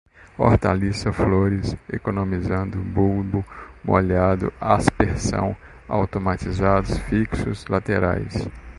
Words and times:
hortaliças, 0.35 1.15
flores, 1.15 1.75
economizando, 1.87 2.79
bulbo 2.79 3.45
molhado, 3.83 4.51
aspersão, 4.59 5.55
automatizados, 5.87 6.97
fixos, 7.01 7.67
laterais 7.67 8.33